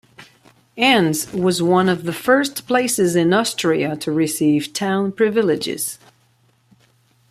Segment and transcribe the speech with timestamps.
[0.77, 5.99] Enns was one of the first places in Austria to receive town privileges.